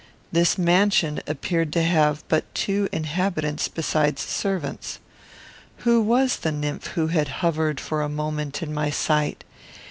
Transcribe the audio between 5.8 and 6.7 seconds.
Who was the